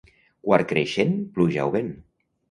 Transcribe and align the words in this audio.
Quart 0.45 0.65
creixent, 0.71 1.11
pluja 1.35 1.67
o 1.67 1.75
vent. 1.77 1.91